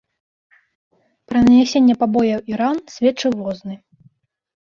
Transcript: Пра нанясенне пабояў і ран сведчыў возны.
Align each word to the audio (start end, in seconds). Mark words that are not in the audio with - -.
Пра 1.31 1.39
нанясенне 1.47 1.95
пабояў 2.03 2.41
і 2.51 2.59
ран 2.61 2.77
сведчыў 2.95 3.31
возны. 3.43 3.75